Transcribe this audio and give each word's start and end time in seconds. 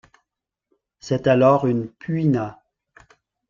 C’est 0.99 1.27
alors 1.27 1.67
une 1.67 1.87
puina. 1.87 2.59